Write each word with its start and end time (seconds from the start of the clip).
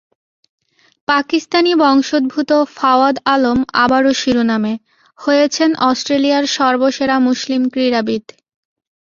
পাকিস্তানি 1.07 1.71
বংশোদ্ভূত 1.81 2.51
ফাওয়াদ 2.77 3.15
আলম 3.25 3.59
আবারও 3.83 4.11
শিরোনামে, 4.21 4.73
হয়েছেন 5.19 5.69
অস্ট্রেলিয়ার 5.89 6.45
বর্ষসেরা 6.81 7.15
মুসলিম 7.27 7.61
ক্রীড়াবিদ। 7.73 8.23